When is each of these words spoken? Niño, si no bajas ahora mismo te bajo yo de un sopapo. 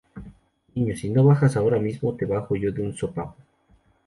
Niño, 0.73 0.95
si 0.97 1.11
no 1.11 1.23
bajas 1.23 1.55
ahora 1.57 1.77
mismo 1.77 2.15
te 2.15 2.25
bajo 2.25 2.55
yo 2.55 2.71
de 2.71 2.81
un 2.81 2.95
sopapo. 2.97 3.35